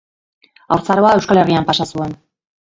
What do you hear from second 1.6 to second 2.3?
pasa zuen.